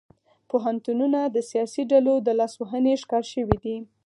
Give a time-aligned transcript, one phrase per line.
[0.49, 3.77] پوهنتونونه د سیاسي ډلو د لاسوهنې ښکار شوي دي